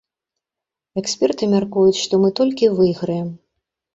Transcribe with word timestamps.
Эксперты 1.01 1.43
мяркуюць, 1.51 2.01
што 2.05 2.13
мы 2.23 2.29
толькі 2.39 2.73
выйграем. 2.79 3.29